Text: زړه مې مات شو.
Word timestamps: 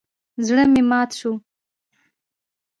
زړه 0.45 0.63
مې 0.71 0.81
مات 0.89 1.09
شو. 1.19 1.31